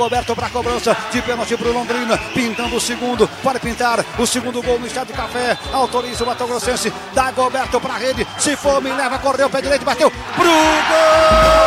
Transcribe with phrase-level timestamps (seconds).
[0.00, 4.62] Dagoberto para cobrança de pênalti para o Londrina, pintando o segundo, pode pintar o segundo
[4.62, 8.90] gol no Estádio Café, autoriza o Mato Grossense, Dagoberto para a rede, se for, me
[8.90, 11.59] leva, correu, pé direito, bateu, pro gol!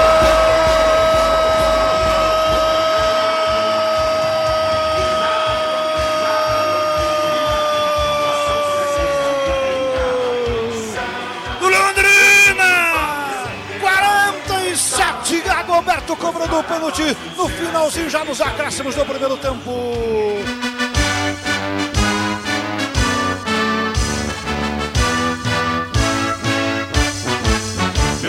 [16.53, 19.71] Roberto cobrando o pênalti no finalzinho, já nos acréscimos do primeiro tempo.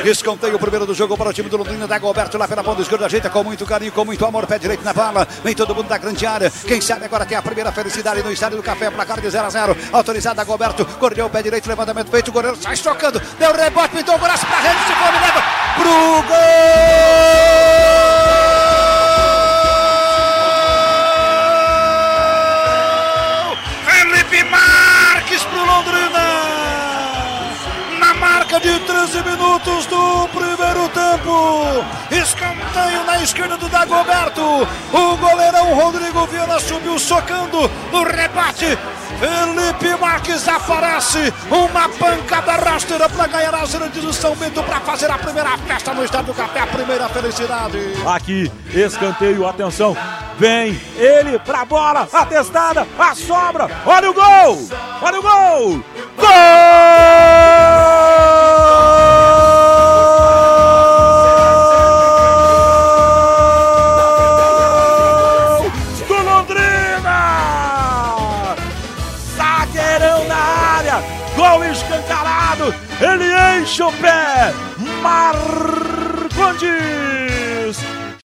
[0.05, 1.86] Escanteio primeiro do jogo para o time do Londrina.
[1.86, 3.06] Da Roberto lá pela ponta esquerda.
[3.06, 4.47] Ajeita com muito carinho, com muito amor.
[4.47, 5.27] Pé direito na bala.
[5.42, 6.50] Vem todo mundo da grande área.
[6.50, 8.91] Quem sabe agora tem a primeira felicidade no estádio do Café.
[8.91, 9.77] Placar de 0 a 0.
[9.92, 10.84] Autorizado a Roberto.
[10.84, 11.66] Correu o pé direito.
[11.66, 12.28] Levantamento feito.
[12.28, 13.19] O goleiro sai estocando.
[13.38, 13.97] Deu rebote.
[13.97, 14.81] Pintou o braço para a rede.
[14.81, 15.42] Se for, leva
[15.75, 17.33] pro gol!
[28.55, 31.84] Marca de 13 minutos do primeiro tempo.
[32.10, 34.42] Escanteio na esquerda do Dagoberto.
[34.92, 38.78] O goleirão Rodrigo Viana subiu socando no rebate.
[39.19, 41.32] Felipe Marques aparece.
[41.50, 45.92] Uma pancada rasteira para ganhar a zona de São Bento para fazer a primeira festa
[45.92, 46.60] no Estádio do Café.
[46.60, 47.78] A primeira felicidade.
[48.06, 49.97] Aqui, escanteio, atenção.
[50.38, 53.69] Vem ele bola, a testada, a sobra.
[53.84, 54.69] Olha o gol!
[55.03, 55.84] Olha o gol!
[56.16, 57.13] Gol!
[71.37, 74.53] gol escancarado, ele enche o pé,
[75.03, 75.84] Marcondes!